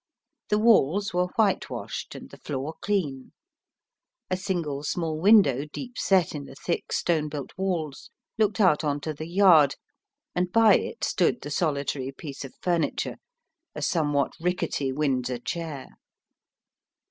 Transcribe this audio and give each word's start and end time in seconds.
The 0.49 0.57
walls 0.57 1.13
were 1.13 1.27
whitewashed, 1.35 2.15
and 2.15 2.31
the 2.31 2.37
floor 2.39 2.73
clean. 2.81 3.33
A 4.31 4.35
single 4.35 4.81
small 4.81 5.19
window, 5.21 5.65
deep 5.71 5.95
set 5.95 6.33
in 6.33 6.45
the 6.45 6.55
thick 6.55 6.91
stone 6.91 7.29
built 7.29 7.51
walls, 7.55 8.09
looked 8.35 8.59
out 8.59 8.83
on 8.83 8.99
to 9.01 9.13
the 9.13 9.27
yard, 9.29 9.75
and 10.33 10.51
by 10.51 10.75
it 10.75 11.03
stood 11.03 11.41
the 11.41 11.51
solitary 11.51 12.11
piece 12.11 12.43
of 12.43 12.55
furniture, 12.63 13.17
a 13.75 13.83
somewhat 13.83 14.33
rickety 14.39 14.91
Windsor 14.91 15.37
chair. 15.37 15.89